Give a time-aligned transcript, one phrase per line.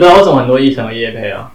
[0.00, 1.52] 哎，对啊，为什么很多医生的业配啊？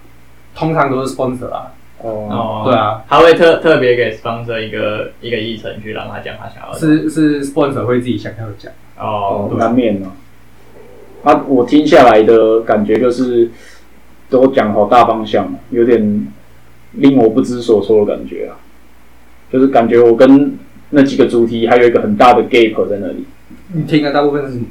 [0.53, 1.71] 通常都是 sponsor 啊。
[2.01, 6.79] 哦，哦，对，啊，他会特特别给 sponsor 一个一个议程去让他讲他想要的。
[6.79, 8.71] 是是 sponsor 会自己想要讲。
[8.99, 10.11] 哦哦，，难免啊。
[11.23, 13.49] 啊，我听下来的感觉就是，
[14.29, 16.27] 都讲好大方向，有点
[16.91, 18.55] 令我不知所措的感觉啊。
[19.51, 20.57] 就是感觉我跟
[20.91, 23.25] 那几个主题还有一个很大的 gap 在那里。
[23.73, 24.65] 你听的大部分是什么？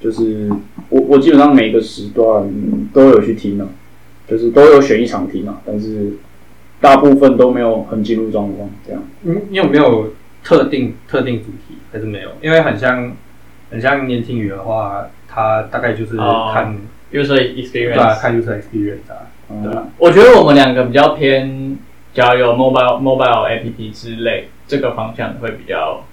[0.00, 0.50] 就是
[0.88, 2.50] 我我基本上每个时段
[2.92, 3.68] 都有去听啊，
[4.26, 6.14] 就是都有选一场听啊，但是
[6.80, 9.02] 大部分都没有很进入状况这样。
[9.22, 11.76] 你你有没有特定特定主题？
[11.92, 12.30] 还是没有？
[12.40, 13.12] 因为很像
[13.70, 16.76] 很像年轻语的话，它大概就是哦看、
[17.12, 18.20] user 对啊，experience。
[18.20, 19.28] 看 user experience 啊。
[19.62, 21.76] 对啊嗯，我觉得我们两个比较偏，
[22.14, 26.04] 假如有 mobile mobile app 之类这个方向会比较，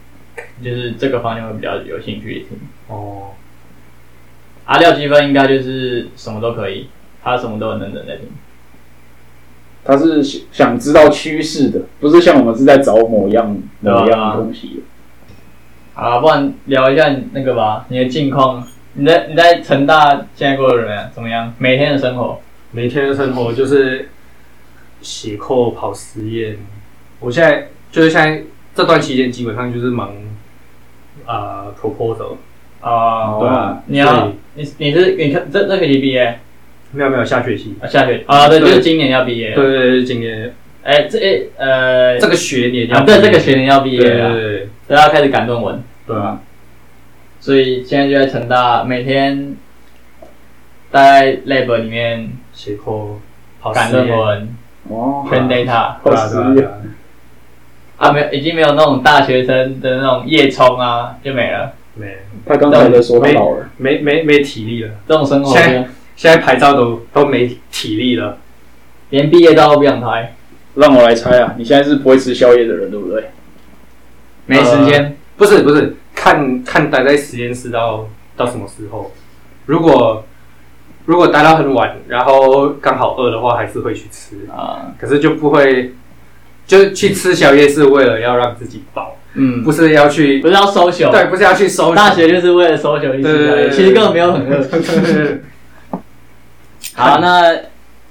[0.63, 2.57] 就是这个方向会比较有兴趣听。
[2.87, 3.27] 哦，
[4.67, 6.87] 阿廖积分应该就是什么都可以，
[7.23, 8.29] 他什么都很认真在听。
[9.83, 14.83] 他是想想知道趋势的，不是像我们是在找某样某样东西。
[15.93, 18.67] 好啊，不然聊一下你那个吧，你的近况。
[18.99, 21.11] 你在你在成大现在过得怎么样？
[21.13, 21.53] 怎么样？
[21.57, 22.41] 每天的生活？
[22.71, 24.09] 每天的生活就是
[25.01, 26.57] 写扣跑实验。
[27.19, 28.43] 我现在就是现在
[28.75, 30.11] 这段期间，基本上就是忙
[31.25, 32.35] 啊、proposal。
[32.81, 36.39] 啊、对啊你要你你是你看这这学期毕业？
[36.91, 37.75] 没有没有，下学期。
[37.81, 37.87] 啊？
[37.87, 38.47] 下学啊？
[38.47, 39.53] 对，就是今年要毕业。
[39.53, 40.53] 对，对对，今年。
[40.83, 44.41] 哎，这哎呃，这个学年要啊，对，这个学年要毕对业了，对。
[44.41, 46.39] 对都要开始赶论文，对啊，
[47.41, 49.57] 所以现在就在成大，每天
[50.89, 53.19] 在 lab 里面写扣
[53.59, 53.91] 跑赶。
[53.91, 54.55] 论文
[54.87, 56.71] 哦，，train data 对啊对啊对啊
[57.97, 62.15] 啊，没有，已经没有那种大学生的那种夜冲啊，就没了，没
[62.47, 68.37] 他刚才的说他老了，没没没体力了，这种生活现在现在拍照都都没体力了。
[69.09, 70.35] 连毕业照都不想拍，
[70.75, 73.31] 让我来猜啊，你现在是不会吃宵夜的人，对不对？
[74.45, 75.17] 没时间。
[75.37, 79.11] 不是不是，看看待在实验室到到什么时候。
[79.67, 80.25] 如果
[81.05, 85.93] 如果待到很晚，然后刚好饿的话，还是会去吃，啊，可是就不会，
[86.65, 94.67] 就去吃宵夜是为了要让自己饱，嗯，不是要去不是要 social，对，不是要去收大学就是为了宵夜，对对对对其实根本没有很饿。
[96.95, 97.55] 好，那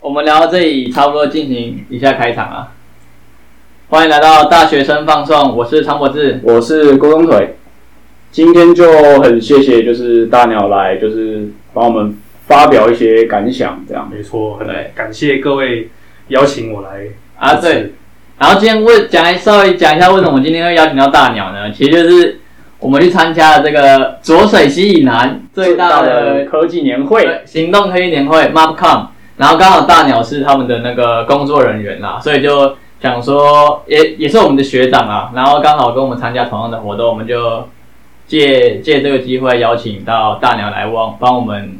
[0.00, 2.72] 我们聊到这里，差不多进行一下开场啊。
[3.88, 6.41] 欢迎来到大学生放送，我是常博志。
[6.44, 7.56] 我是郭东腿，
[8.31, 12.16] 今天就很谢谢就是大鸟来，就是帮我们
[12.47, 14.09] 发表一些感想，这样。
[14.12, 15.88] 没错，很对感谢各位
[16.28, 17.06] 邀请我来
[17.38, 17.92] 啊，对，
[18.38, 21.70] 然后今天为讲一稍微讲一下为什么我今天会邀请到大鸟呢？
[21.72, 22.41] 其实就是
[22.78, 29.06] 我们去参加了这个浊水溪以南最大的科技年会，对行动科技年会 MapCom，
[29.38, 37.68] 然后刚好大鸟是他们的那个工作人员啦，所以就想说也也是我们的学长啊，然后刚好跟我们参加同样的活动，我们就
[38.26, 41.78] 借借这个机会邀请到大鸟来帮帮我们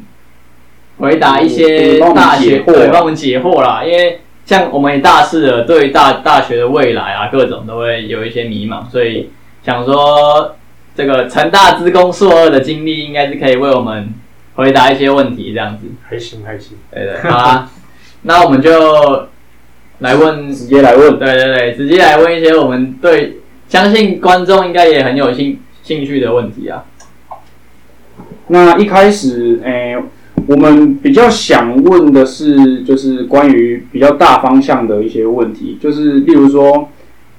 [0.97, 9.29] 回答一些大学对帮我们解惑啦，因为像我们也大四了，对大大学的未来啊各种都会有一些迷茫，所以
[9.61, 10.55] 想说
[10.95, 14.13] 这个成大资工硕二的经历应该是可以为我们
[14.55, 15.87] 回答一些问题这样子。
[16.09, 17.69] 还行还行，对对，好啊，
[18.21, 19.27] 那我们就
[19.99, 21.19] 来问，直接来问。
[21.19, 26.85] 对对对，直接来问一些我们对相信观众应该也很有兴兴趣的问题啊。
[28.47, 29.97] 那一开始，诶、
[30.45, 36.89] 我们比较想问的是，就是关于比较大方向的一些问题，就是例如说，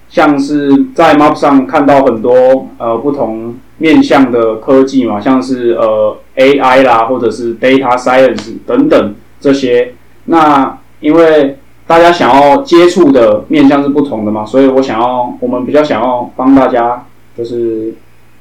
[0.08, 9.94] 像是在 Map 上看到很多呃不同面向的科技嘛，像是呃 AI 啦，或者是 Data Science 等等这些。
[10.26, 11.56] 那因为
[11.86, 17.06] 大家想要接触的面向是不同的嘛，所以我想要，我们比较想要帮大家，
[17.36, 17.94] 就是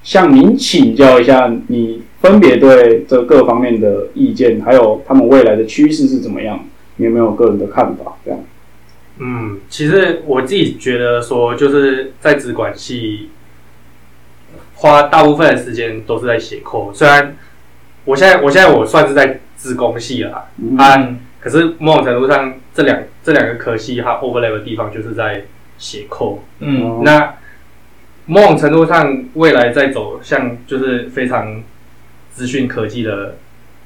[0.04, 6.60] 向您请教一下，你分别对这各方面的意见，还有他们未来的趋势是怎么样？
[6.98, 8.18] 你有没有个人的看法？
[8.26, 8.40] 这样，
[9.20, 13.30] 嗯，其实我自己觉得说，就是在资管系
[14.76, 17.36] 花大部分的时间都是在写 code，虽然
[18.04, 25.46] 我现在我现在我算是在资工系啦，嗯啊，可是某种程度上，这两这两个科系它 overlap 的地方就是在
[25.78, 27.36] 写 code，嗯哦那
[28.26, 31.64] 某种程度上，未来在走向就是非常
[32.38, 33.36] 资讯科技的，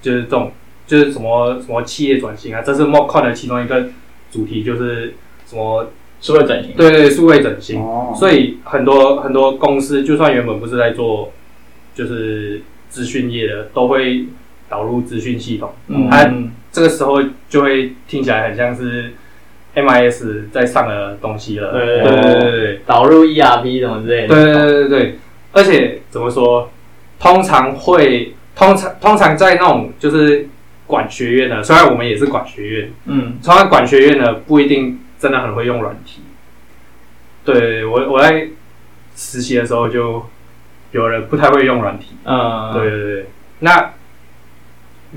[0.01, 0.51] 就是这种
[0.86, 3.86] 就是什么什么企业转型啊，这是 MoCon 的其中一个
[4.30, 5.13] 主题，就是
[5.48, 5.88] 什么
[6.19, 6.74] 数位整形。
[6.75, 7.81] 对对数位整形。
[7.81, 11.31] 哦，所以很多很多公司，就算原本不是在做
[11.95, 14.25] 就是资讯业的，都会
[14.68, 15.71] 导入资讯系统。
[15.88, 16.30] 嗯它
[16.74, 19.13] 这个时候就会听起来很像是
[19.75, 21.71] MIS 在上的东西了。
[21.71, 24.36] 对对对对对导入 ERP 什么之类的。
[24.36, 25.19] 对对对对对，
[25.53, 26.69] 而且怎么说，
[27.18, 30.48] 通常会通常通常在那种就是
[30.88, 36.21] 管学院的，虽然我们也是管学院，嗯通常管学院的不一定真的很会用软体。
[37.44, 38.48] 对我我在
[39.15, 40.24] 实习的时候就
[40.92, 42.15] 有人不太会用软体。
[42.25, 43.25] 嗯，对对对，
[43.59, 43.94] 那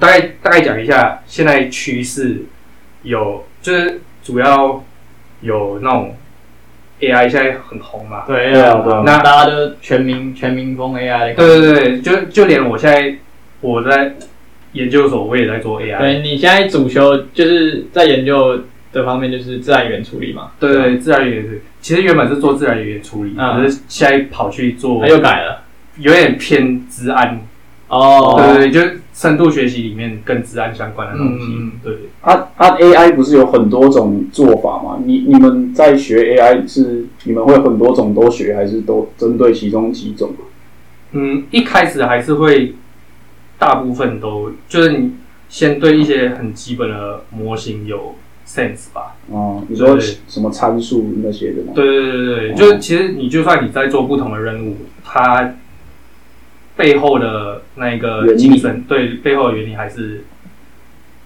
[0.01, 2.43] 大概大概讲一下现在趋势
[3.03, 4.83] 有就是主要
[5.41, 6.17] 有那种
[7.01, 11.35] AI 现在很红嘛，对那大家都全民全民风 AI。
[11.35, 13.15] 对对对，就就连我现在
[13.65, 14.15] 我在
[14.73, 18.61] 研究所我也在做 AI，对，你现在主修就是在研究
[18.93, 20.51] 的方面就是自然语言处理嘛？
[20.61, 25.63] 对对，自然语言是，其实原本是做自然语言处理，嗯可是现在跑去做他又改了。
[25.99, 27.41] 有点偏治安，
[27.89, 31.95] 哦，对对对，就是深度学习里面跟治安相关的东西，嗯嗯对。
[32.21, 34.99] 啊啊，AI 不是有很多种做法吗？
[35.07, 40.35] 你你们在学 AI 是你们会很多种都学，还是都针对其中几种？
[41.13, 42.75] 嗯，一开始还是会
[43.59, 45.13] 大部分都就是你
[45.49, 48.17] 先对一些很基本的模型有
[48.47, 49.17] sense 吧。
[49.31, 51.73] 哦、你说对什么参数那些的吗？
[51.75, 55.55] 对对对对对，哦就是其实你就算你在做不同的任务，它
[56.77, 60.25] 背后的那个精神，对背后的原理还是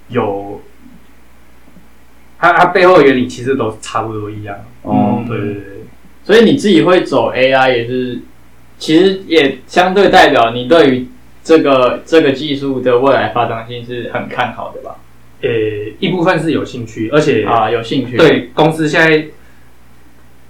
[0.09, 0.61] 有。
[2.41, 5.65] 它它背后的原理其实都差不多一样，哦，对对对对，
[6.23, 8.21] 所以你自己会走 AI 也是，
[8.79, 11.09] 其实也相对代表你对于
[11.49, 14.97] 这个这个技术的未来发展性是很看好的吧？
[15.41, 15.49] 呃，
[15.99, 19.25] 一部分是有兴趣，而且啊，有兴趣。，对公司现在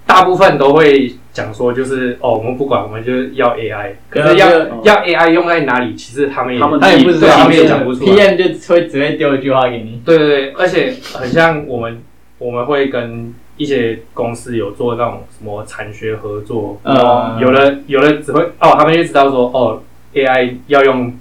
[0.04, 4.50] 大部分都会讲说，就是哦，我们不管，我们就是要 AI，可是要、
[4.82, 8.10] 要 AI 用在哪里，其实他们也他们他也不知道，他们也讲不出来。
[8.10, 10.02] PM 就会只会丢一句话给你。
[10.04, 12.02] 对对对，而且很像我们
[12.38, 19.82] 我们会跟一些公司有做那种什么产学合作，嗯有的有的只会哦，他们就知道说哦
[20.14, 21.12] ，AI 要用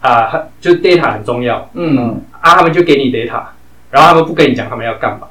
[0.00, 3.42] 啊、就 data 很重要嗯，啊，他们就给你 data，
[3.90, 5.28] 然后他们不跟你讲他们要干嘛。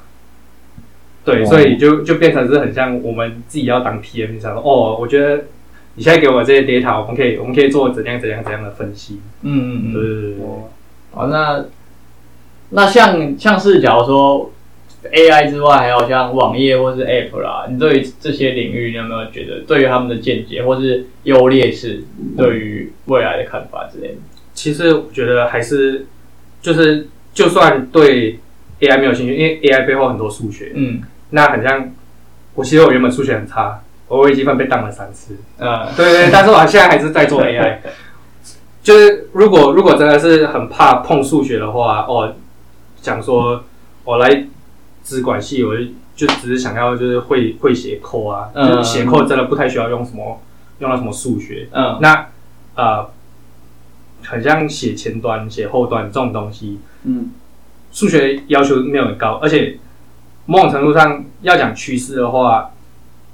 [1.26, 5.44] 对，哦所以就就变成是很像我们自己要当 PM，想说哦，我觉得
[5.96, 9.20] 你现在给我这些 data，我们可以我们可以做怎样怎样怎样的分析。
[9.42, 9.94] 嗯嗯嗯。
[9.94, 10.46] 对对对对，
[11.12, 11.66] 好，那
[12.70, 14.52] 那像像是假如说
[15.10, 22.04] AI 之外，还有像网页或是 App 啦，你对于这些领域，你有没有觉得对于他们的见解或是优劣势，
[22.38, 24.16] 对于未来的看法之类的？
[24.54, 26.06] 其实我觉得还是
[26.62, 28.40] 就是就算对
[28.80, 31.02] AI 没有兴趣，因为 AI 背后很多数学，嗯
[31.32, 31.92] 那很像
[32.54, 35.38] 我其实我原本数学很差，我微积分被当了三次。
[35.58, 37.78] 嗯对对，但是我现在还是在做 AI。
[38.84, 42.36] 就是如果如果真的是很怕碰数学的话，哦，
[43.02, 43.64] 想说
[44.04, 44.46] 我来
[45.04, 50.40] 资管系，我就就只是想要就是会会写 code 啊，嗯就是写 code 真的不太需要用什么
[50.80, 51.68] 用到什么数学。
[51.72, 52.28] 嗯那
[52.76, 53.10] 呃，
[54.24, 57.32] 很像写前端、写后端这种东西，嗯，
[57.92, 59.78] 数学要求没有很高，而且
[60.46, 62.72] 某种程度上要讲趋势的话，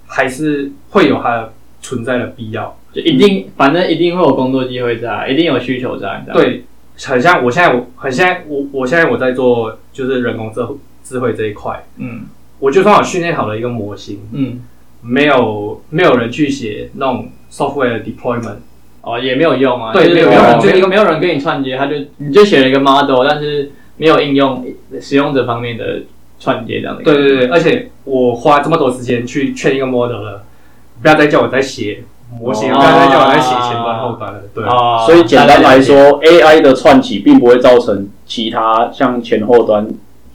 [0.08, 2.76] 还是会有它的存在的必要。
[2.92, 6.26] 就一定反正一定会有工作机会在，一定有需求在。
[6.34, 6.66] 对，
[7.04, 10.62] 很像我现在我很现在我我现在我在做就是人工智
[11.08, 12.26] 智慧这一块，嗯
[12.60, 14.62] 我就算我训练好了一个模型，嗯，
[15.02, 18.58] 没有没有人去写那种 software 的 deployment，
[19.02, 24.66] 哦也没有用啊，对就是没有人就一个没有人跟你串接，他就你就写了一个 model，但是没有应用
[25.00, 26.02] 使用者方面的
[26.40, 27.04] 串接这样的。
[27.04, 30.44] 对对对，而且我花这么多时间去劝一个 model 了，
[31.02, 32.04] 不要再叫我再写
[32.40, 34.64] 模型，哦不要再叫我再写前端后端了，对。
[34.66, 39.88] 啊，所以简单来说，AI 的串起并不会造成其他像前后端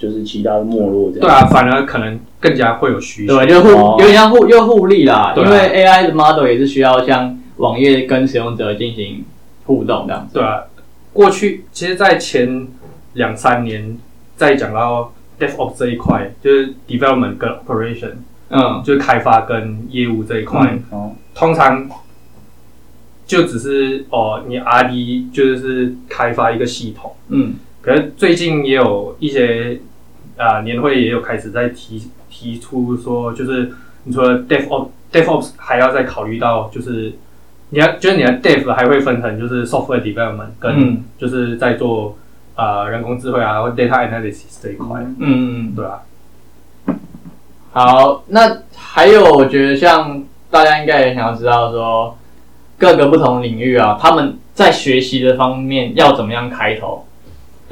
[0.03, 1.21] 就是其他的没落这样。
[1.21, 3.37] 对啊，反而可能更加会有需求。
[3.37, 9.25] 对，就互哦有点像互又互利啦，因为 AI 的 model 也是需要像网页跟使用者进行
[9.67, 10.35] 互动这样子。
[10.35, 10.65] 对啊，
[11.13, 12.67] 过去其实，在前
[13.13, 13.97] 两三年，
[14.37, 18.15] 在讲到 DevOps 这一块，就是 development 跟 operation，
[18.51, 21.89] 嗯就是开发跟业务这一块，嗯哦，通常
[23.25, 27.13] 就只是哦，你 RD 就是开发一个系统。
[27.29, 29.81] 嗯可是最近也有一些
[30.37, 33.73] 啊、年会也有开始在提提出说，就是
[34.05, 37.13] 你除了 DevOps DevOps 还要再考虑到，就是
[37.71, 41.05] 你要就是你的 Dev 还会分成就是 software development 跟嗯。
[41.19, 42.17] 就是在做
[42.55, 46.03] 啊、人工智慧啊或 data analysis 这一块，嗯嗯，对啊，
[47.73, 52.19] 好，那还有我觉得像大家应该也想要知道说
[52.77, 57.07] 各个不同领域啊，他们在学习的方面要怎么样开头，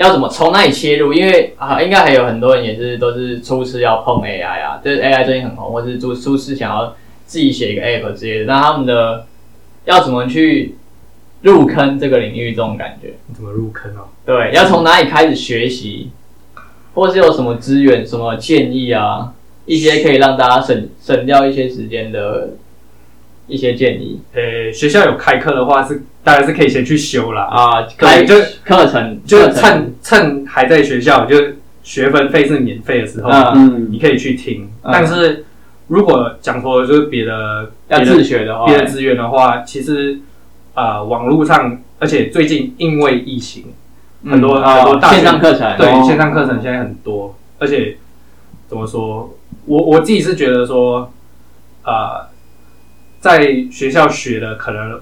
[0.00, 1.12] 要怎么从哪里切入？
[1.12, 9.26] 因为啊，应该还有很多人也是都是初次要碰 AI 啊，就是 AI 最近很红，或是初初次想要自己写一个 app 之类的，那他们的
[9.85, 10.76] 要怎么去
[11.42, 12.52] 入坑这个领域？
[12.52, 14.09] 这种感觉，怎么入坑哦？
[14.25, 16.11] 对，要从哪里开始学习，
[16.95, 19.35] 或是有什么资源、什么建议啊？
[19.66, 22.54] 一些可以让大家省省掉一些时间的
[23.50, 24.21] 一些建议。
[24.33, 31.37] 呃，学校有开课的话是当然是可以先去修啦，啊，可开就课程就趁趁还在学校，就
[31.83, 33.88] 学分费是免费的时候，嗯嗯。
[33.90, 34.71] 你可以去听。
[34.83, 35.45] 嗯但是
[35.88, 40.21] 如果讲说就是别的要自学的话，别的资源的话，其实
[40.75, 43.64] 啊、呃网络上，而且最近因为疫情，
[44.23, 46.02] 嗯很多啊很多大学线上课程，对、哦。
[46.07, 47.97] 线上课程现在很多，而且
[48.69, 51.12] 怎么说，我我自己是觉得说，
[51.83, 52.30] 啊，
[53.21, 55.00] 在学校学的可能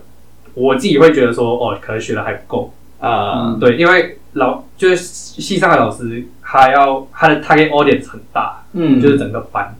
[0.54, 2.74] 我自己会觉得说，哦，可能学的还不够。
[3.00, 9.76] 啊，嗯对，因为老就是系上的老师，他要他的 target audience 很大，嗯，就是整个班。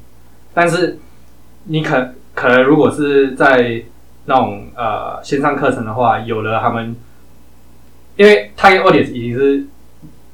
[0.55, 0.99] 但是
[1.65, 3.83] 你可可能如果是在
[4.27, 6.95] 那种呃线上课程的话，有了他们，
[8.17, 9.65] 因为 target audience 已经是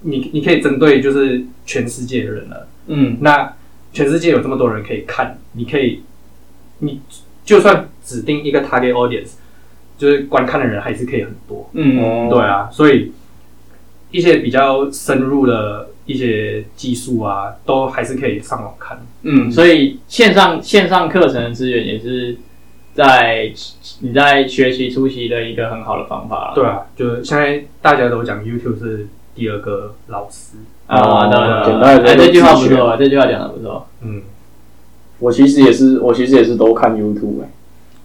[0.01, 2.69] 你你可以针对就是全世界的人了。
[2.87, 3.55] 嗯那
[3.95, 6.03] 全世界有这么多人可以看，你可以
[6.81, 7.01] 你
[7.45, 9.33] 就算指定一个 target audience，
[9.99, 11.71] 就是观看的人还是可以很多。
[11.73, 13.13] 嗯哦对啊，所以
[14.11, 18.99] 一些比较深入的一些技术啊，都还是可以上网看。
[19.23, 22.37] 嗯，所以线上线上课程的资源也是
[22.95, 23.53] 在
[24.01, 26.53] 你在学习初期的一个很好的方法。
[26.55, 30.57] 对啊，就是现在大家都讲 YouTube 是第二个老师。
[30.87, 34.21] 啊，对对对，哎，这句话不错，这句话讲的不错，嗯，
[35.25, 37.49] 我其实也是，我其实也是都看 YouTube，、欸、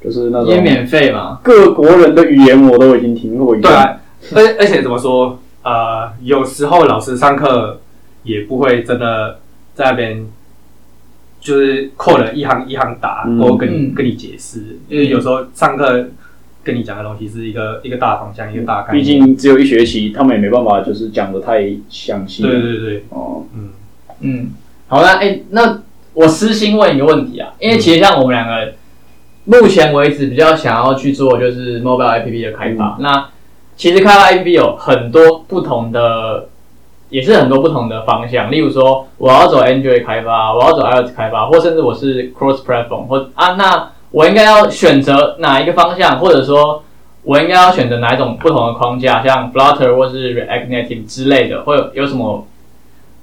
[0.01, 1.39] 就是那种因为免费嘛。
[1.43, 3.73] 各国人的语言我都已经听过一遍。
[3.73, 3.99] 对啊，
[4.35, 5.39] 而而且怎么说？
[5.61, 7.81] 呃，有时候老师上课
[8.23, 9.39] 也不会真的
[9.75, 10.25] 在那边
[11.41, 16.07] 就是扣了一行一行打，嗯或跟你、嗯跟你解释，因为有时候上课
[16.63, 19.25] 跟你讲的东西是一个一个大方向，一个大概毕念。
[19.25, 22.43] 竟只有一学期，他们也没办法就是讲的太详细。
[22.43, 23.69] 对对对，哦，嗯，
[24.21, 24.49] 嗯，
[24.88, 25.81] 好了哎、那
[26.19, 28.73] 我私心问一个问题啊，因为其实像我们两个
[29.45, 33.29] 目前为止比较想要去做就是 mobile app 的开发，那
[33.77, 36.49] 其实开发 app 有很多不同的，
[37.09, 46.83] 也是很多不同的方向，例如说我要走 Android 开发，我要走 iOS 开发，或甚至我是 cross platform 或啊，那我应该要选择哪一个方向，或者说
[47.23, 52.45] 我应该要选择哪一种不同的框架，像 Flutter 或是 React Native 之类的，会有有什么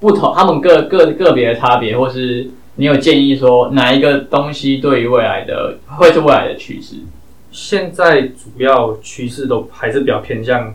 [0.01, 0.33] 不同？
[0.35, 6.97] 他们个个个别的差别，或是你有建议说哪一个东西对于未来的会是未来的趋势？
[7.51, 10.75] 现在主要趋势都还是比较偏向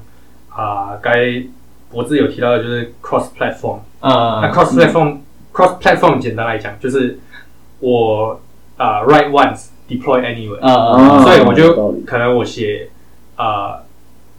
[0.49, 1.43] 啊，该
[1.91, 3.79] 博智有提到的就是 cross platform。
[4.01, 5.17] 那嗯 cross platform、
[5.53, 7.19] cross platform 简单来讲就是
[7.79, 8.39] 我
[8.77, 12.89] 啊、write once deploy anywhere，、嗯哦所以我就可能我写
[13.35, 13.77] 啊、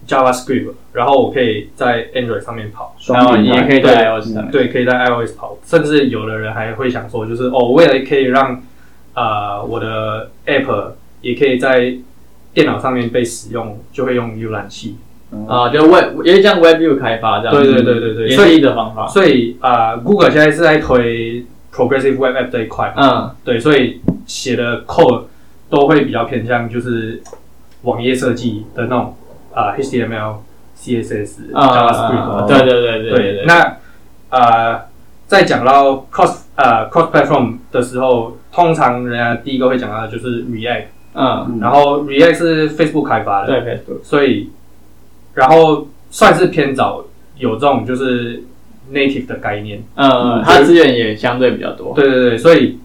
[0.08, 4.50] JavaScript，然后我可以在 Android 上面跑，然后也可以在 iOS 上面。
[4.50, 8.60] 对，可以在 iOS 跑，甚至有的人还会想说，就是哦，为了可以让
[9.14, 10.90] 啊、我的 App
[11.22, 11.94] 也可以在
[12.52, 14.96] 电脑上面被使用，就会用浏览器。
[15.48, 18.28] 啊，就 Web 也是像 WebView 开发这样，对对对对对。
[18.28, 19.06] 也所以的方法。
[19.06, 21.42] 所以啊、g o o g l e 现在是在推
[21.74, 23.36] Progressive Web App 这一块嘛，嗯。
[23.42, 25.22] 对，所以写的 code
[25.70, 27.22] 都会比较偏向就是
[27.84, 29.16] 网页设计的那种
[29.54, 30.34] 啊、HTML、
[30.78, 33.32] CSS、啊 JavaScript，对对对对对。
[33.36, 33.76] 对，那
[34.28, 34.82] 呃，
[35.32, 40.84] 在讲到 cross 呃 cross platform 的时候，通常人家第一个会讲到的就是 React，、
[41.14, 41.58] 嗯。
[41.58, 44.50] 然后 React 是 Facebook 开发的，对 Facebook 所以
[45.32, 47.02] 然后算是偏早
[47.38, 48.42] 有这种就是
[48.92, 51.94] native 的概念，嗯，它资源也相对比较多。
[51.94, 52.78] 对对对，所以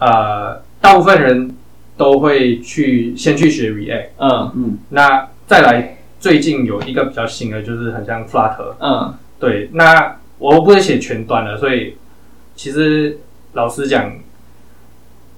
[0.00, 1.54] 呃，大部分人
[1.96, 4.78] 都会去先去学 React，嗯。
[4.88, 8.74] 那再来最近有一个比较新的，就是很像 Flutter。
[8.80, 9.14] 嗯。
[9.38, 11.96] 对，那我不会写全端的，所以
[12.54, 13.18] 其实
[13.54, 14.12] 老实讲，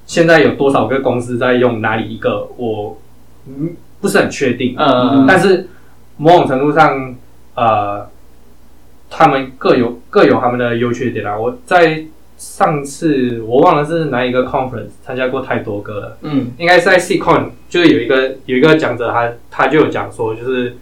[0.04, 2.98] 现在有多少个公司在用哪里一个，我
[3.46, 4.74] 嗯不是很确定。
[4.76, 5.68] 嗯但是
[6.16, 7.14] 某种程度上，
[7.54, 8.08] 呃，
[9.08, 11.38] 他们各有各有他们的优缺点啊。
[11.38, 12.04] 我在
[12.36, 20.76] 上次我忘了是哪一个 conference 参加过太多个了，嗯应该是在 CCon，就是有一个有一个讲者他他就有讲说，就是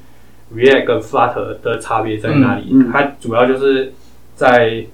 [0.54, 2.68] React 跟 Flutter 的差别在哪里？
[2.72, 3.92] 嗯嗯它主要就是
[4.34, 4.84] 在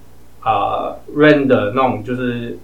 [0.43, 2.59] 啊、render 那种就是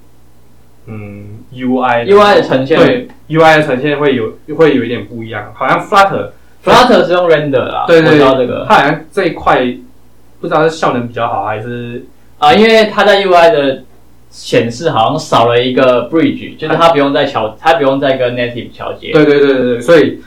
[0.87, 8.65] 嗯 UI，UI 的呈现对 UI 的呈现会有会有一点不一样，好像 Flutter，Flutter 是用 render 啦，对对我知道这个。
[8.69, 9.61] 它好像这一块
[10.41, 12.05] 不知道是效能比较好还是
[12.39, 13.83] 啊，因为它在 UI 的
[14.31, 19.13] 显示好像少了一个 bridge，就是它不用再桥，它不用再跟 native 桥接。
[19.13, 20.21] 对对对对对，所以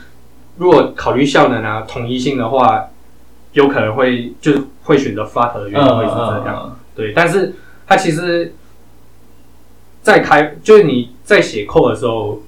[0.58, 2.90] 如果考虑效能啊、统一性的话，
[3.52, 6.78] 有可能会就是会选择 Flutter 的原因会是这样。
[6.94, 7.54] 对，但是
[7.86, 8.54] 它其实，
[10.02, 12.40] 在开就是你在写 code 的时候，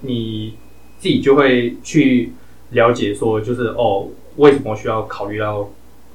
[0.00, 0.54] 你
[0.98, 2.32] 自己就会去
[2.70, 5.70] 了解说，就是哦，为什么需要考虑到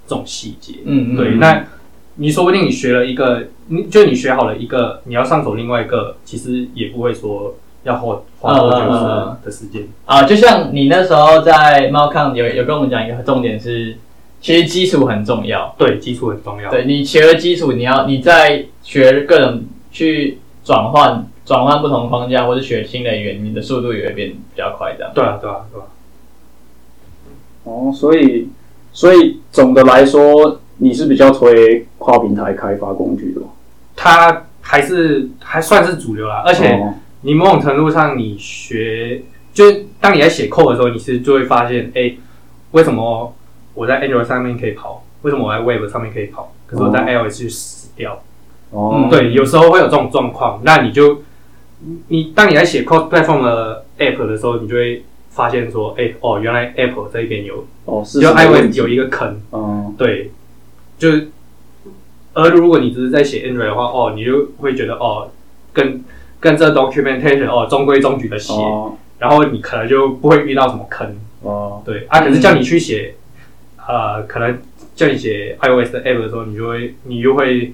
[0.08, 0.76] 这种细节？
[0.86, 1.66] 嗯嗯，对，那
[2.16, 9.88] 你说不定你学了一个，你就你学好了一个，你要上手另外一个，其实也不会说要花花多久的的时间。
[10.06, 13.98] 啊，就像你那时候在猫康有有跟我们讲一个重点是，
[14.44, 15.74] 其实基础很重要。
[15.80, 16.70] 对，基础很重要。
[16.70, 24.94] 对你学了基础，你要你在学各种去转换转换不同框架，或者学新的语言，你的速度也会变比较快。
[24.96, 25.12] 这样。
[25.16, 25.86] 对啊，对啊，对啊。
[27.64, 28.50] 哦，所以
[28.92, 30.60] 所以总的来说。
[30.78, 33.48] 你是比较推跨平台开发工具的吗？
[33.96, 36.78] 它还是还算是主流啦，而且
[37.22, 39.22] 你某种程度上，你学
[39.54, 42.16] 就是当你在写 code 的时候，你是就会发现，哎，
[42.72, 43.34] 为什么
[43.74, 45.04] 我在 Android 上面可以跑？
[45.22, 46.54] 为什么我在 Web 上面可以跑？
[46.66, 48.22] 可是我在 iOS 就死掉。
[48.72, 50.62] 哦，对，有时候会有这种状况。
[50.64, 51.22] 那你就
[52.08, 59.40] 你当你在写 code platform 的 app 的时候，你就会发现说，哎，哦，原来 Apple 这边有哦，是就 iOS 有一个坑。
[59.52, 60.32] 嗯，对。
[60.98, 61.10] 就，
[62.34, 65.30] 而如果你只是在写 Android 的话，哦，你就会觉得哦，
[65.74, 66.04] 跟
[66.40, 68.54] 跟这 documentation 哦中规中矩的写，
[69.20, 71.82] 然后你可能就不会遇到什么坑哦。
[71.84, 73.16] 对啊，可是叫你去写，
[73.88, 74.58] 呃，可能
[74.96, 77.74] 叫你写 iOS 的 app 的时候，你就会你就会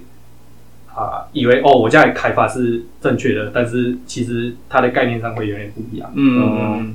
[0.94, 6.10] 啊，以为哦，我这样开发是正确的，但是其实它的概念上会有点不一样。
[6.14, 6.94] 嗯嗯嗯。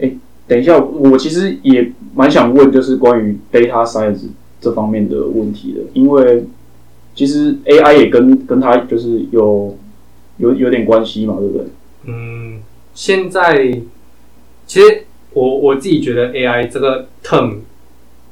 [0.00, 0.12] 哎，
[0.46, 4.28] 等一下，我其实也蛮想问，就是关于 data science。
[4.62, 6.44] 这方面的问题的，因为
[7.14, 9.74] 其实 AI 也跟跟它就是有
[10.36, 11.66] 有有点关系嘛，对不对？
[12.04, 12.60] 嗯，
[12.92, 13.80] 现在
[14.66, 17.58] 其实我我自己觉得 AI 这个 term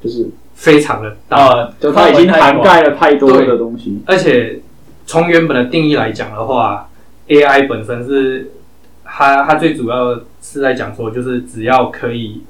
[0.03, 4.61] 就是非常的大，就它已经涵盖了太多的东西，而且
[5.07, 6.89] 从原本的定义来讲的话
[7.29, 8.51] ，AI 本身是
[9.05, 12.43] 它它最主要是在讲说，就是只要可以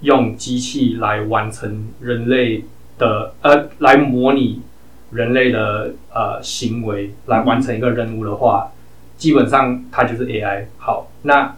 [0.00, 2.64] 用机器来完成人类。
[2.98, 4.62] 的呃，来模拟
[5.10, 8.72] 人类的呃行为，来完成一个任务的话，
[9.18, 10.64] 基本上它就是 AI。
[10.78, 11.54] 好，那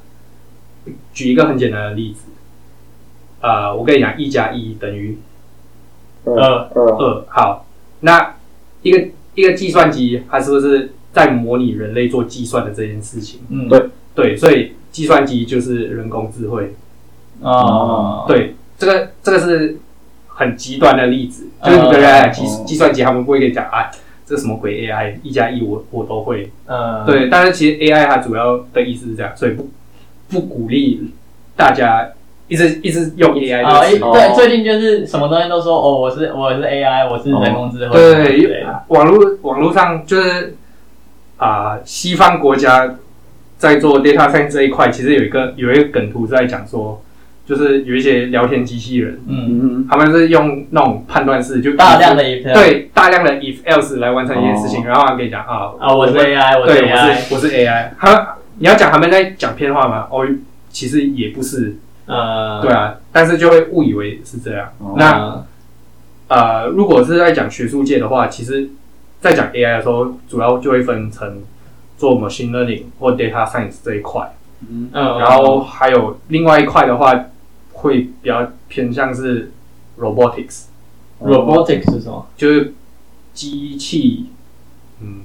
[1.13, 2.27] 举一个很简单的例子，
[3.41, 5.19] 呃，我跟你讲，一加一等于
[6.25, 7.25] 二二。
[7.29, 7.67] 好，
[8.01, 8.37] 那
[8.83, 13.41] 一个一个计算机，它是不是在模拟人类做计算的这件事情？
[13.49, 16.75] 嗯，对对，所以计算机就是人工智慧。
[17.41, 19.79] 哦，对，这个这个是。
[20.41, 23.91] 很极端的例子，就是你的计计算机，他们不会跟你讲啊，
[24.25, 26.53] 这什么鬼 AI，一加一我我都会。
[26.67, 27.29] 嗯，对。
[27.29, 29.69] 但是其实 AI 它主要的意思是这样，所以不
[30.31, 31.11] 不鼓励
[31.57, 32.09] 大家
[32.49, 33.65] 一直一直用 AI。
[33.65, 37.95] 啊，对，最近就是什么东西都说哦，我是我是 AI，我是人工智慧。
[37.99, 40.55] 对，网络网络上就是
[41.37, 42.97] 啊，西方国家
[43.57, 47.03] 在做 data science 这一块，其实有一个有一个梗图在讲说。
[47.49, 57.89] 就是有一些聊天机器人，嗯嗯，他们是用那种判断式，就大量的 if 对大量的 if else 来完成一件事情，然后跟你讲啊啊，我是 AI，对，我是我是 AI。
[57.99, 60.09] 他你要讲他们在讲偏话吗？
[60.11, 60.27] 哦，
[60.71, 64.73] 其实也不是，呃，对啊，但是就会误以为是这样。
[64.97, 65.45] 那
[66.29, 68.71] 呃，如果是在讲学术界的话，其实，
[69.21, 71.43] 在讲 AI 的时候，主要就会分成
[71.97, 74.35] 做 machine learning 或 data science 这一块，
[74.69, 77.27] 嗯，然后还有另外一块的话。
[77.81, 79.53] 会比较偏向是
[80.01, 82.27] robotics，robotics 是什么？
[82.37, 82.75] 就是
[83.33, 84.31] 机器，
[85.01, 85.21] 嗯，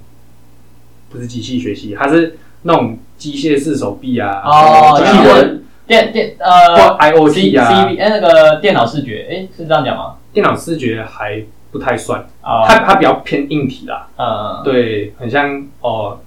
[1.10, 3.00] 不是机器学习，它是那种
[3.32, 10.16] 机械式手臂啊，哦，机器人，电电呃，IOT 啊，C V 哎，那个电脑视觉，哎，是这样讲吗？
[10.34, 16.20] 电脑视觉还不太算，它它比较偏硬体啦，嗯，对，很像哦。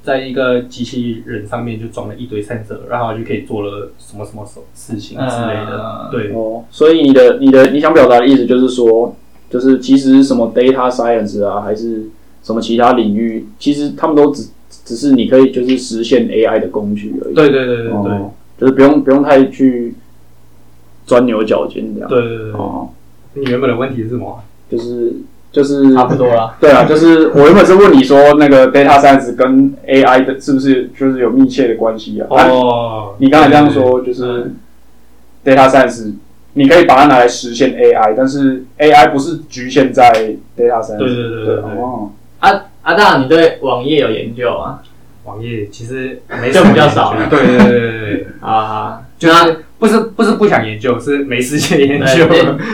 [0.00, 6.08] 在一个机器人上面就装了一堆 sensor，然后就可以做了什么什么事事情之类的。
[6.10, 9.14] 对哦，所以你的你的你想表达的意思就是说，
[9.50, 12.08] 就是其实什么 data science 啊，还是
[12.42, 14.48] 什么其他领域，其实他们都只
[14.84, 17.34] 只是你可以就是实现 AI 的工具而已。
[17.34, 18.18] 对对对对对，
[18.60, 19.94] 就是不用不用太去
[21.06, 22.08] 钻牛角尖这样。
[22.08, 22.88] 对对对哦，
[23.34, 24.40] 你原本的问题是什么？
[24.70, 25.12] 就是。
[25.50, 32.26] 就是差不多了， 对啊，就是我原本是问你说那个 data science 跟 AI 的是不是就是有密切的关系啊？
[32.30, 34.52] 哦，你刚才这样说就是
[35.42, 36.12] data science，
[36.52, 40.12] 你可以把它拿来实现 AI，但是 AI 不是局限在
[40.54, 40.98] data science。
[40.98, 42.50] 对对对对对哦，啊
[42.88, 44.82] 阿大，你对网页有研究啊？
[45.24, 52.26] 网页其实没就什么比较少研究对对对对啊，就是不是不是不想研究，是没时间研究。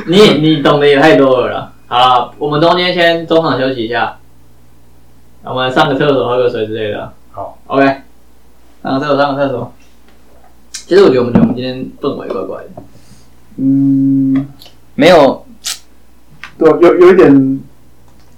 [0.07, 1.73] 你你你懂得也太多了啦。
[1.89, 4.19] 好，我们中间先中场休息一下，
[5.43, 7.13] 我们上个厕所、喝个水之类的。
[7.33, 7.85] 好，OK，
[8.85, 9.75] 上个厕所，上个厕所。
[10.71, 12.69] 其实我觉得我们我们今天氛围怪怪的，
[13.57, 14.47] 嗯，
[14.95, 15.45] 没有，
[16.57, 17.43] 对，有有一点有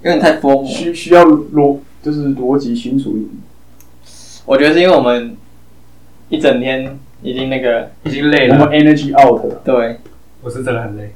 [0.07, 3.29] 点太疯需需要逻，就是逻辑清楚一点。
[4.45, 5.35] 我觉得是因为我们
[6.29, 9.61] 一整天已经那个已经累我们了，energy out 了。
[9.65, 9.97] 对。
[10.41, 11.11] 我是真的很累。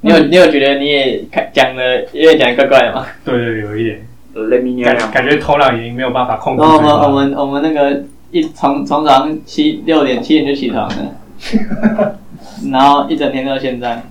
[0.00, 3.06] 你有你有觉得你也看讲的有点讲得怪怪的吗？
[3.24, 5.12] 对对，有一点 Let me 感 know。
[5.12, 6.92] 感觉头脑已经没有办法控制然后我们。
[6.92, 12.16] 我们我们那个一从从早上七六点七点就起床了，
[12.72, 14.02] 然后一整天到现在。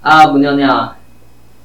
[0.00, 0.98] 啊，不尿尿啊！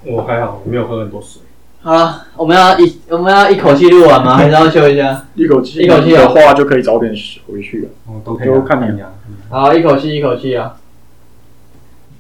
[0.10, 1.41] 我还好，我没有喝很多水。
[1.82, 4.36] 好了，我们要一我们要一口气录完吗？
[4.38, 5.26] 还是要休一下？
[5.36, 7.13] 一口气一口气啊的话就可以早点
[7.48, 7.89] 回去了。
[8.08, 9.10] 哦，都可以啊就看你啊。
[9.50, 10.76] 好，一口气一口气啊。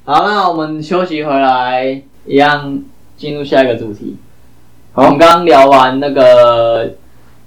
[0.05, 2.81] 好，那我们休息回来，一样
[3.17, 4.17] 进入下一个主题。
[4.93, 6.95] 好我们刚刚聊完那个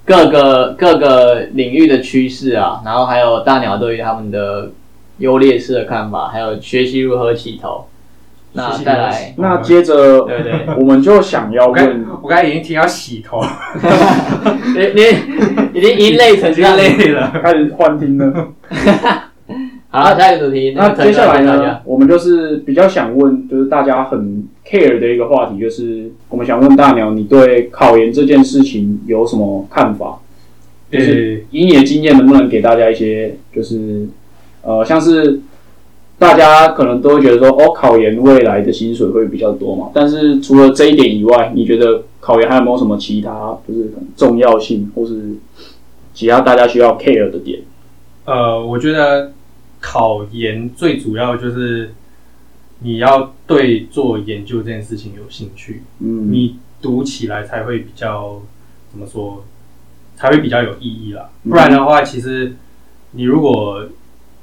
[0.05, 4.70] 各个各个领域的趋势啊，然后还有大鸟对于他们的
[5.18, 7.87] 优劣势的看法，还有学习如何起头。
[8.52, 13.40] 那再来，那接着，对对，我们就想要问，我刚才已经听到洗头，
[14.74, 16.76] 你你已经已经累成这样。
[16.76, 17.30] 累了。
[17.42, 18.48] 开始幻听了。
[19.92, 20.72] 好了，下一个主题。
[20.76, 30.18] 那接下来呢？，我们就是比较想问，就是大家很 care 的一个话题，就是我们想问大鸟，你对考研这件事情有什么看法？
[30.90, 34.06] 就是以你的经验，能不能给大家一些，就是
[34.62, 35.40] 呃，像是
[36.20, 39.90] 大家可能都会觉得说，哦，考研未来的薪水会比较多嘛？
[39.94, 45.18] 但是除了这一点以外，你觉得考研还有没有什么其他就是很重要性，或是
[46.12, 47.61] 其他大家需要 care 的点？
[48.26, 49.33] 呃，我觉得
[49.80, 51.94] 考研最主要就是
[52.80, 58.42] 你要对做研究这件事情有兴趣，嗯，你读起来才会比较
[58.92, 59.42] 怎么说，
[60.16, 61.30] 才会比较有意义啦。
[61.44, 62.54] 嗯不然的话，其实
[63.12, 63.87] 你如果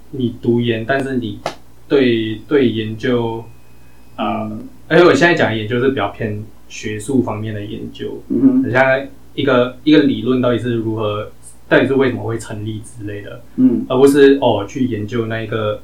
[0.10, 1.40] 你读研，但是你
[1.88, 3.44] 对对研究，
[4.16, 11.32] 呃，而且我现在讲的研究是比较偏学术方面的研究，嗯哼，很像一个一个理论到底是如何，
[11.70, 13.42] 到底是为什么会成立之类的。
[13.56, 15.82] 嗯而不是哦去研究那一个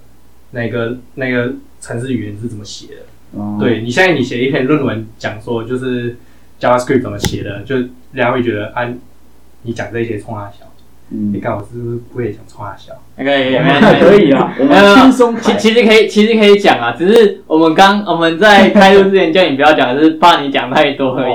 [0.51, 3.39] 那个那个程式语言是怎么写的。
[3.39, 6.17] 哦对你现在你写一篇论文讲说就是
[6.59, 8.91] JavaScript 怎么写的，就人家会觉得啊，
[9.63, 10.71] 你讲这些冲他小，
[11.15, 12.91] 你嗯，看我是不是不会讲冲他小？
[13.15, 13.55] 可以，
[14.01, 21.33] 可以啊，我们轻松其其实可以，其实可以讲啊，只是我们刚我们在开录之前叫你不要讲，是怕你讲太多而已，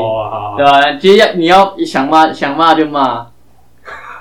[0.57, 0.99] 对吧？
[1.01, 3.27] 其实要你要想骂想骂就骂，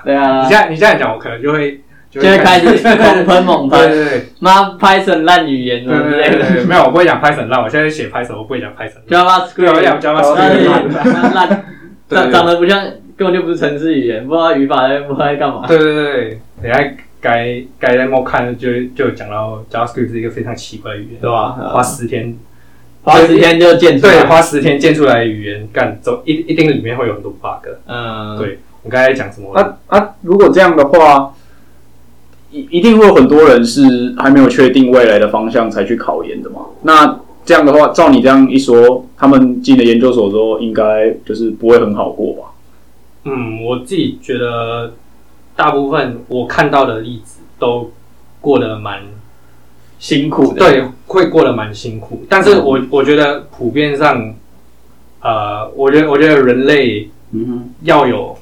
[0.06, 0.44] 对啊。
[0.44, 4.26] 你这，样你这样讲，我可能就会就就会开始猛 喷猛喷，对对对。
[4.40, 6.64] 骂 Python 烂语言什么之类的。
[6.66, 9.26] 没有，我不会讲 Python 烂，我现在写 Python，我不会讲 Python 烂。
[9.26, 11.66] ，JavaScript 对，我讲 JavaScript 烂烂。
[12.10, 12.82] 长长得不像，
[13.18, 15.66] 根本就不是程式语言，不知道语法在不知道在干嘛。
[15.68, 22.38] 对对对对，等下该该在末看就就讲到 JavaScript 是一个非常奇怪的语言，对吧花十天，
[23.02, 27.68] 花十天就建出来对，花十天建出来的语言，干走一一定里面会有很多 bug。
[27.88, 29.52] 嗯，对我刚才讲什么？
[29.56, 30.16] 啊啊！
[30.22, 31.34] 如果这样的话，
[32.52, 36.68] 一一定会有很多人是还没有确定未来的方向才去考研的嘛。
[36.84, 42.52] 那这样的话，照你这样一说，他们进了研究所之后，应该就是不会很好过吧？
[43.28, 44.94] 嗯，我自己觉得
[45.56, 47.92] 大部分我看到的例子都
[48.40, 49.02] 过得蛮
[50.00, 52.26] 辛苦的，对，会过得蛮辛苦。
[52.30, 54.34] 但是我我觉得普遍上，
[55.22, 58.38] 呃，我觉得我觉得人类嗯要有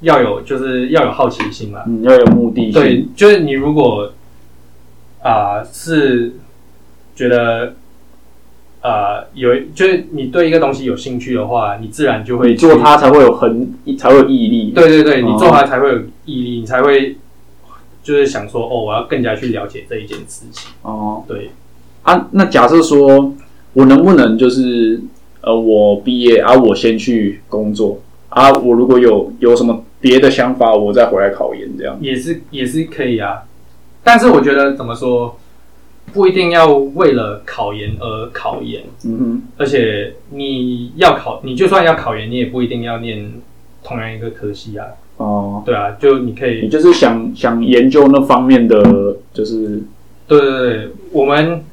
[0.00, 1.84] 要有就是要有好奇心嘛。
[2.02, 2.72] 要有目的性。
[2.72, 4.12] 对，就是你如果
[5.22, 6.34] 啊、是
[7.16, 7.74] 觉得
[8.84, 14.72] 呃有就是你对一个东西有兴趣的话，你自然就会你做去它才会有很才会有毅力。
[14.72, 17.16] 对对对，哦你做它才会有毅力，你才会
[18.02, 20.70] 就是想说哦，我要更加去了解这一件事情。
[20.82, 21.50] 哦对，
[22.02, 23.32] 啊，那假设说
[23.72, 25.00] 我能不能就是
[25.40, 31.96] 呃，我毕业啊，我先去工作啊，我如果有有什么别的想法，我再回来考研这样。
[32.02, 33.44] 也是也是可以啊。
[34.02, 35.38] 但是我觉得怎么说，
[36.12, 43.32] 不一定要为了考研而考研，嗯而且你要考，你就算要考研，你也不一定要念
[43.82, 44.86] 同样一个科系啊。
[45.16, 49.82] 哦，对啊，就你可以你就是想想研究那方面的，就是
[50.26, 51.64] 对对对，我们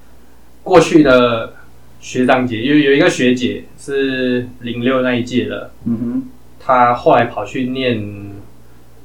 [0.63, 1.53] 过去的
[1.99, 6.23] 学长姐有有一个学姐是零六那一届的，嗯哼。
[6.63, 8.31] 她后来跑去念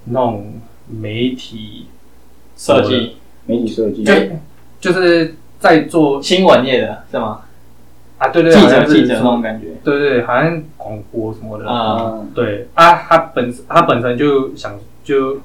[0.05, 0.61] 那种
[0.91, 1.87] 媒体
[2.55, 3.13] 设计，
[3.47, 4.13] 媒体设计，就
[4.87, 7.41] 就是在做新闻业的是吗？
[8.19, 11.69] 啊，对对，记者记者那种感觉对对，好像广播什么的。
[11.69, 15.39] 啊，啊，对啊，他本他本身就想就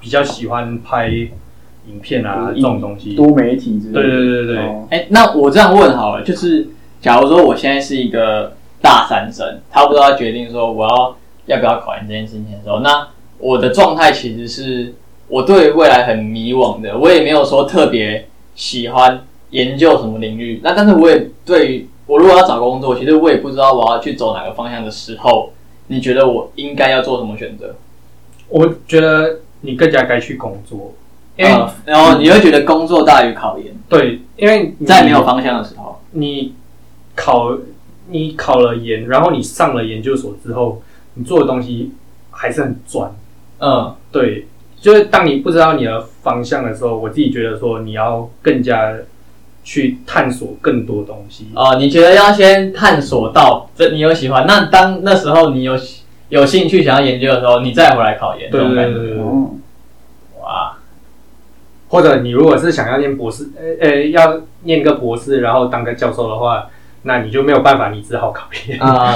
[0.00, 3.14] 比较喜欢拍影片啊这种东西。
[3.14, 4.58] 多媒体之类的，对对对对
[4.90, 6.66] 哎，那我这样问好了，就是
[7.00, 13.06] 假如说我现在是一个大三生，差不多要决定说我要要不要考研这件事情的时候，那
[13.38, 14.94] 我的状态其实是
[15.28, 18.26] 我对未来很迷惘的，我也没有说特别
[18.58, 25.52] 喜欢研究什么领域，那但是我也对于我如果要找工作，其实我也不知道我要去走哪个方向的时候，
[25.86, 27.76] 你觉得我应该要做什么选择？
[28.48, 30.92] 我觉得你更加该去工作，
[31.36, 36.54] 因为、呃然后你会觉得工作大于考研，对，因为你在没有方向的时候，你
[37.14, 37.56] 考
[38.08, 40.82] 你考了研，然后你上了研究所之后，
[41.14, 41.92] 你做的东西
[42.30, 43.14] 还是很专。
[43.60, 44.46] 嗯，对，
[44.80, 48.92] 就是当你不知道你的方向的时候，我自己觉得说你要更加
[49.64, 51.48] 去探索更多东西。
[51.54, 55.72] 哦，你觉得要先探索到这你有喜欢，那当那时候你有
[56.28, 59.22] 有兴趣想要研究的时候，你再回来考研，这对对对对对。
[59.22, 59.50] 哦，
[60.42, 60.76] 哇，
[61.88, 66.66] 或者你如果是想要念博士，呃呃，要念个博士，然后当个教授的话，
[67.02, 68.78] 那你就没有办法，你只好考研。
[68.80, 69.14] 啊，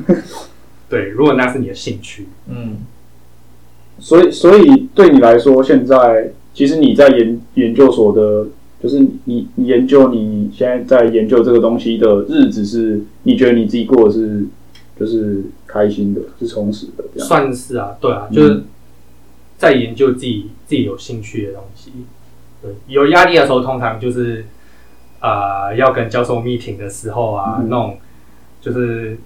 [0.88, 2.78] 对，如果那是你的兴趣，嗯，
[3.98, 8.46] 所以所以对你来说，现在其实你在研研究所的，
[8.82, 14.46] 就是你你研究你现在在研究这个东西的日子是，你觉得你自己过的是
[14.98, 17.28] 就是开心的，是充实的这样。
[17.28, 18.62] 算是啊，对啊，嗯就是
[19.56, 21.92] 在研究自己自己有兴趣的东西。
[22.62, 24.44] 对，有压力的时候，通常就是
[25.20, 27.98] 啊、呃要跟教授 meeting 的时候啊，嗯那种
[28.60, 29.16] 就是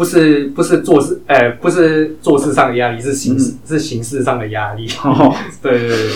[0.00, 4.88] 不是不是做事，哎、不是做事上的压力，是形式、是形式上的压力。
[5.04, 6.08] 哦 对对对，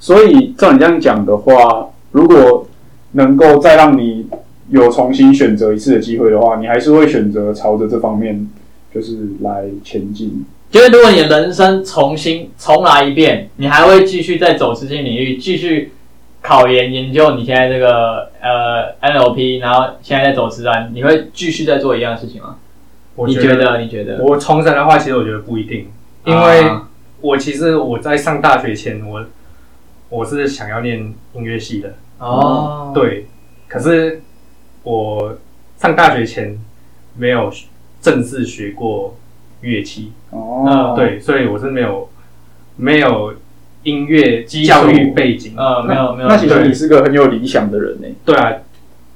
[0.00, 2.66] 所以照你这样讲的话，如果
[3.12, 4.26] 能够再让你
[4.70, 8.50] 有重新选择一次的机会的话，你还是会选择朝着这方面
[8.92, 10.44] 就是来前进。
[10.68, 15.92] 就是如果你的人生重新重来一遍，你还会继续在走资金领域，继续
[16.42, 22.56] 考研研究你现在这个呃 NLP，然后现在在走自然，你会继续在做一样的事情吗？
[23.16, 23.80] 我你觉得？
[23.80, 24.22] 你觉得？
[24.22, 25.90] 我重生的话，其实我觉得不一定，
[26.24, 26.88] 因为啊。
[27.20, 29.24] 我其实我在上大学前，我
[30.10, 33.26] 我是想要念音乐系的，哦，，对，
[33.66, 34.20] 可是
[34.82, 35.38] 我
[35.78, 36.58] 上大学前
[37.16, 37.50] 没有
[38.02, 39.16] 正式学过
[39.62, 42.10] 乐器，哦，对，所以我是没有
[42.76, 43.32] 没有
[43.84, 48.08] 音乐教育背景，呃，没有没有，那其实你是个很有理想的人呢。
[48.26, 48.52] 对啊，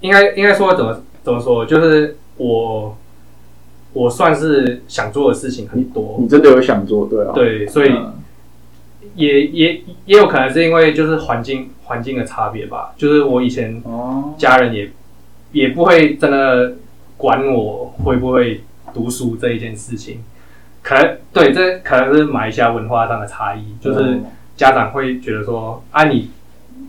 [0.00, 2.96] 应该应该说怎么怎么说，就是我
[3.92, 8.14] 我算是想做的事情很多，你真的有想做，对啊？，对，所以嗯。
[9.14, 9.72] 也也
[10.04, 14.90] 也有可能是因为就是环境环境的差别吧，就是我以前哦，家人也
[15.50, 16.74] 也不会真的
[17.16, 18.60] 管我会不会
[18.94, 20.20] 读书这一件事情，
[20.82, 24.20] 可能对这可能是马来西亚文化上的差异，就是
[24.56, 26.30] 家长会觉得说啊你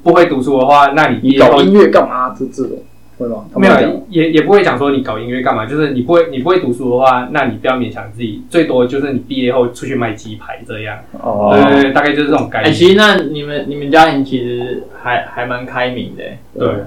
[0.04, 2.36] 不会读书的话，那你搞音乐干嘛？
[2.38, 2.78] 这这种
[3.20, 3.46] 会吗？
[3.54, 12.74] 他没有也也不会讲说你搞音乐干嘛，就是你不会你不会读书的话，那你不要勉强自己，最多就是你毕业后出去卖鸡排这样，哦，对对对，大概就是这种概哎、念。
[12.74, 16.24] 其实那你们你们家庭其实还还蛮开明的，
[16.58, 16.84] 对。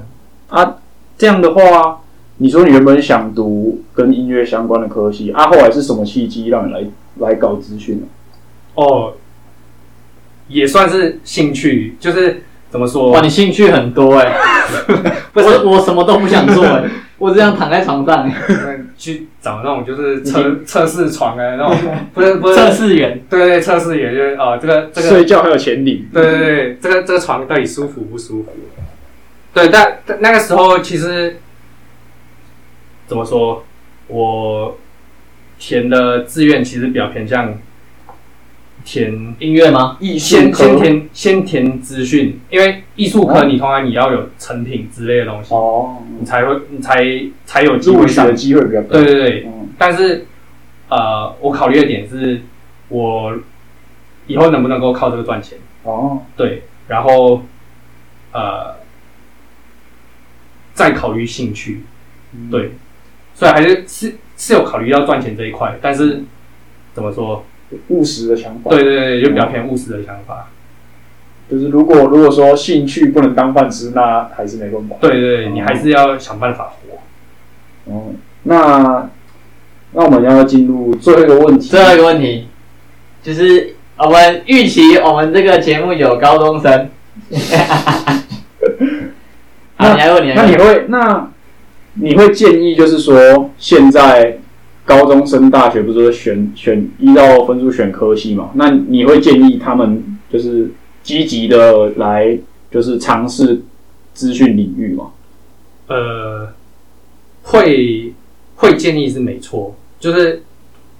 [0.48, 0.76] 啊，
[1.16, 2.00] 这样的话，
[2.36, 6.84] 你说你原本想读跟音乐相关的科系，啊，后来是什么契机让你来
[7.20, 8.06] 来搞资讯呢？
[8.74, 9.14] 哦，
[10.48, 12.42] 也算是兴趣，就是
[12.72, 13.10] 怎么说？
[13.10, 13.20] 哇，？
[13.20, 14.34] 你兴趣很多哎，
[15.32, 16.82] 不是我我什么都不想做哎，
[17.18, 21.76] 我只想躺在床上嗯去找那种就是测测试床的，那种。
[22.14, 22.54] 不是不是。
[22.54, 28.48] 测试员，对对测试员就是哦，这个这个睡觉还有潜力，对对对，这个这个床到底舒服不舒服？
[29.52, 31.36] 对，但但那个时候其实
[33.06, 33.62] 怎么说，
[34.08, 34.78] 我
[35.58, 37.52] 填的志愿其实比较偏向
[38.84, 39.96] 填音乐吗？
[40.00, 47.04] 艺术先先填先填资讯，因为艺术科你通常你要有成品之类的东西，哦，你才会你才
[47.44, 48.36] 才有机会上入学的。
[48.36, 48.88] 机会比较高。
[48.88, 50.26] 对对对，嗯，但是
[50.88, 52.42] 呃，我考虑的点是，
[52.88, 53.34] 我
[54.26, 55.58] 以后能不能够靠这个赚钱？
[55.84, 57.42] 哦，对，然后
[58.32, 58.76] 呃，
[60.74, 61.84] 再考虑兴趣。
[62.34, 62.72] 嗯，对，
[63.34, 66.22] 所以还是是是有考虑到赚钱这一块，但是
[66.94, 67.44] 怎么说？
[67.88, 68.70] 务实的想法。
[68.70, 70.48] 对对对，就比较偏务实的想法。
[71.50, 74.96] 就是如果如果说兴趣不能当饭吃，那还是没办法。
[75.00, 77.92] 对对你还是要想办法活。
[77.92, 79.10] 哦，那
[79.92, 81.68] 那我们要进入最后一个问题。
[81.68, 82.46] 最后一个问题
[83.22, 86.88] 就是我们预期我们这个节目有高中生。
[89.76, 90.32] 好，你还问，你。
[90.34, 91.30] 那你会那
[91.94, 94.38] 你会建议就是说，现在
[94.84, 98.50] 高中升大学不是说选选依照分数选科系嘛？
[98.54, 102.38] 那你会建议他们就是积极的来
[102.70, 103.62] 就是尝试
[104.12, 105.10] 资讯领域吗？
[105.86, 106.52] 呃，
[107.42, 108.12] 会
[108.56, 110.42] 会建议是没错，就是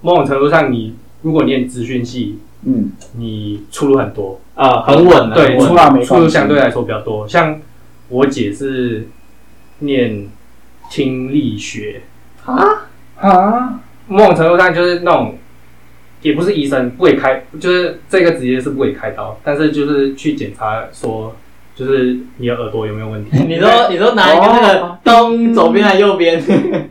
[0.00, 7.26] 某种程度上，你如果念资讯系，嗯，你出路很多，啊，很稳的，对，出出纳没出路相对来说比较多。
[7.26, 7.60] 像
[8.08, 9.08] 我姐是
[9.80, 10.28] 念
[10.90, 12.02] 听力学，
[12.44, 12.88] 啊
[13.22, 15.38] 啊，某种程度上就是那种，
[16.22, 21.34] 也不是医生，不会开，就是这个职业是不会开刀，但是就是去检查说，
[21.74, 23.30] 就是你的耳朵有没有问题。
[23.46, 24.98] 你说你说拿一个那个哦。
[25.04, 26.42] 东左边还是右边？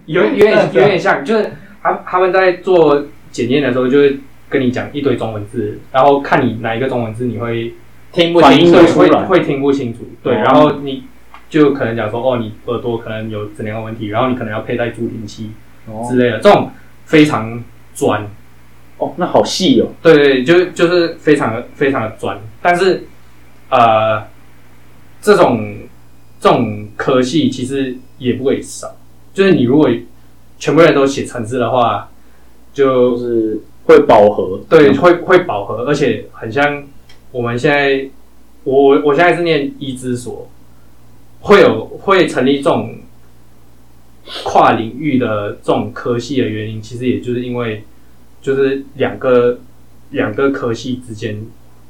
[0.06, 1.52] 有有点有点像，就是
[1.84, 7.74] 他他们在做检验的时候，就会跟你讲一堆中文字，然后看你哪一个中文字你会
[8.12, 9.00] 听不清楚。
[9.00, 10.42] 会会听不清楚，对，哦。
[10.44, 11.04] 然后你
[11.50, 15.46] 就可能讲说哦，你耳朵可能有怎样的问题，然后你可能要佩戴助听器。
[15.46, 15.61] 哦
[16.10, 16.72] 之类的，这种
[17.06, 17.64] 非常
[17.94, 18.28] 专，
[18.98, 23.04] 哦，那好细哦，对对，就就是非常的非常的专，但是
[23.70, 24.28] 呃，
[25.22, 25.78] 这种
[26.40, 28.96] 这种科系其实也不会少，
[29.34, 29.90] 就是你如果
[30.58, 32.10] 全部人都写程式的话，
[32.74, 34.62] 就就是会饱和。
[34.70, 36.84] 对会会饱和，而且很像
[37.32, 38.10] 我们现在，
[38.64, 40.50] 我我我现在是念医资所，
[41.42, 42.96] 会有会成立这种
[44.44, 47.84] 跨领域的这种科系的原因，其实也就是因为
[48.42, 49.60] 就是两个
[50.12, 51.44] 两个科系之间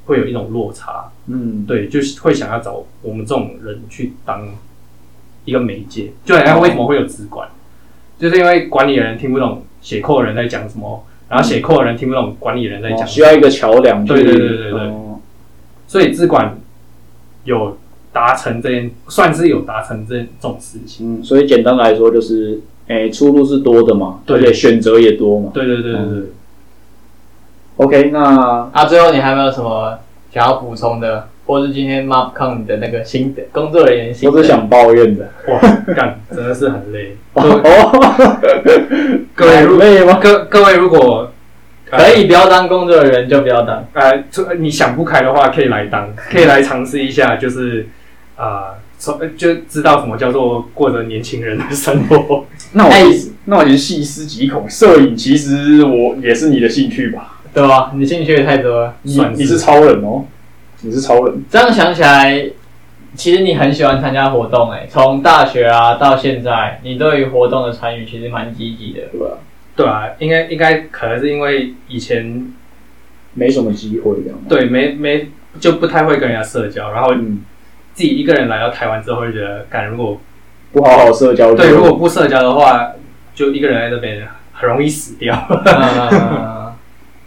[0.06, 4.48] 会有一种落差，嗯，对，就是会想要找我们这种人去当
[5.46, 7.50] 一个媒介，就好像为什么会有资管，
[8.18, 14.14] 就是因为管理的人听不懂写扣的人在讲什么，然后写扣的人听不懂管理人在讲需要一个桥梁去。
[14.14, 14.80] 对对对对对。
[14.80, 15.20] 哦。
[15.88, 16.58] 所以资管
[17.44, 17.78] 有
[18.14, 21.20] 达成这件，算是有达成这这种事情。
[21.20, 25.52] 嗯，所以简单来说就是，诶、出路是多的嘛，对而且选择也多嘛。
[25.54, 26.24] 对对对对对
[27.78, 29.98] ，OK，那啊，最后你还有没有什么
[30.34, 34.36] 想要补充的，或是今天 MapCon 的那个心得，工作人员心得？
[34.36, 35.30] 我只想抱怨的。
[35.48, 35.60] 哇，
[35.96, 37.16] 干真的是很累。
[37.34, 38.38] 各位哦，
[39.36, 40.20] 各位如累吗？
[40.22, 41.32] 各各位如果
[41.90, 43.86] 可以不要当工作人员就不要当。
[43.94, 47.88] 呃，这你想不开的话，可以来当，可以来尝试一下，就是
[48.42, 52.46] 啊，从、呃就知道什么叫做过着年轻人的生活。
[52.74, 52.92] 那我
[53.46, 57.40] 那我其实细思极恐，摄影其实我也是你的兴趣吧？
[57.54, 57.92] 对吧？
[57.96, 58.96] 你兴趣也太多了。
[59.04, 60.26] 你是你是超人哦，
[60.82, 61.44] 你是超人。
[61.50, 62.50] 这样想起来，
[63.16, 69.02] 其实你很喜欢参加活动诶、从大学啊到现在，你对于活动的参与其实蛮积极的。
[69.12, 69.38] 对吧？
[69.76, 72.52] 对啊，应该应该可能是因为以前
[73.34, 77.42] 没什么机会对没没就不太会跟人家社交，然后嗯，
[78.02, 80.20] 自己一个人来到台湾之后，会觉得，感如果
[80.74, 82.94] 不好好社交就，对如果不社交的话，
[83.36, 85.36] 就一个人在这边很容易死掉。
[85.50, 86.74] 嗯，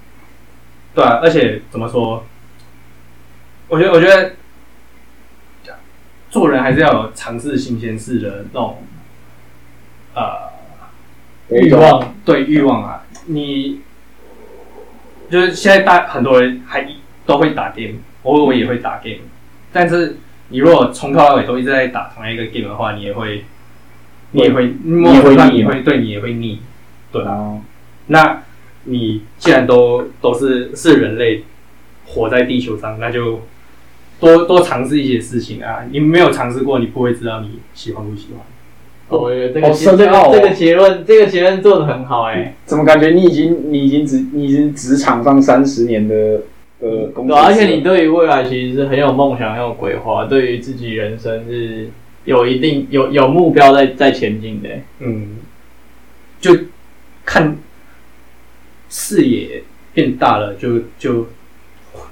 [0.93, 2.25] 对啊，而且怎么说？
[3.69, 4.33] 我觉得，我觉得
[6.29, 8.83] 做人还是要有尝试新鲜事的那种
[10.17, 10.51] 呃
[11.51, 13.05] 欲望，对欲望啊。
[13.27, 13.81] 你
[15.31, 16.85] 就是现在大很多人还
[17.25, 19.21] 都会打 game，偶尔我也会打 game，
[19.73, 20.17] 但是
[20.55, 23.43] 你如果从头到尾都一直在打同样一个 game 的话，你也会，
[24.31, 26.61] 你也会，你也会腻会对你也会腻。
[27.11, 27.59] 对啊，啊，
[28.07, 28.43] 那
[28.85, 31.43] 你既然都都是是人类
[32.07, 33.41] 活在地球上，那就
[34.21, 35.87] 多多尝试一些事情啊！
[35.91, 38.41] 你没有尝试过，你不会知道你喜欢不喜欢。
[39.09, 46.43] 我觉得这个结这个这个结论，这个结论做的很好诶、怎么感觉你已经你已经职你已经职场上三十年的
[46.85, 51.89] 呃工作，对啊，而且你对于未来其实是很有梦想、很有规划，对于自己人生是
[52.25, 54.69] 有一定有有目标在在前进的、
[55.01, 55.39] 嗯，
[56.41, 56.55] 就
[57.25, 57.57] 看
[58.91, 59.63] 视野
[59.95, 61.27] 变大了，就就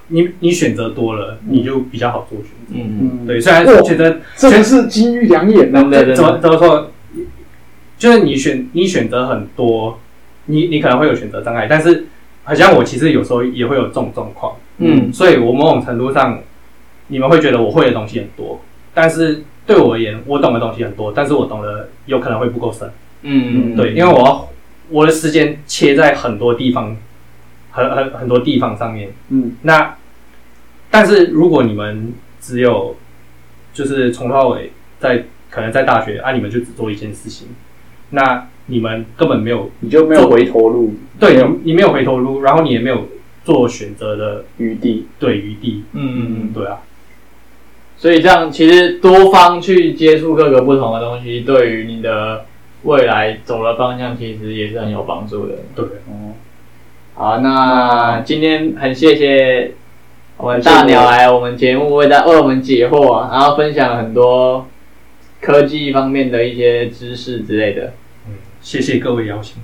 [0.07, 2.73] 你你选择多了，你就比较好做选择。
[2.73, 5.91] 嗯，嗯，对，虽然我觉得这个是金玉良言呐真。
[5.91, 6.91] 的真怎么，怎么说，
[7.97, 9.99] 就是你选你选择很多，
[10.45, 12.05] 你你可能会有选择障碍，但是
[12.43, 16.39] 好像我其实有时候也会有这种状况，嗯所以我某种程度上，
[17.07, 18.61] 你们会觉得我会的东西很多，
[18.93, 24.49] 但是对我而言，我懂的东西很多，但是我懂的有可能会不够深，嗯，对，因为我要
[24.89, 26.97] 我的时间切在很多地方，
[27.71, 29.95] 很很很多地方上面，嗯，那
[30.91, 32.95] 但是如果你们只有
[33.73, 37.47] 就是从头到尾在可能在大学啊，你们就只做一件事情，
[38.09, 43.07] 那你们根本没有你就没有回头路，对你你没有回头路，然后你也没有
[43.43, 45.07] 做选择的余地。
[45.19, 46.53] 对余地，嗯嗯嗯。
[46.53, 46.79] 对啊，
[47.97, 52.45] 所以这样其实多方去接触各个不同的东西，对于你的
[52.83, 55.55] 未来走的方向，其实也是很有帮助的。
[55.75, 56.33] 对，哦，
[57.15, 59.71] 好，那今天很谢谢
[60.37, 64.67] 我们大鸟来我们节目为大为我们解惑啊，然后分享很多
[65.39, 67.93] 科技方面的一些知识之类的。
[68.27, 69.61] 嗯，谢谢各位邀请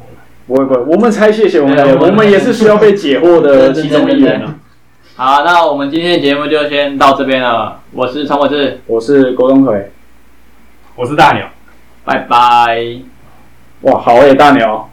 [0.50, 4.56] 不会不会，我们才谢谢我们对我们我们也是需要被解惑的其中一员啊。
[5.16, 7.82] 好，那我们今天的节目就先到这边了。
[7.92, 9.92] 我是陈伟志，我是郭东腿，
[10.96, 11.48] 我是大鸟。
[12.04, 12.82] 拜拜。
[13.82, 14.90] 哇，好诶，大鸟，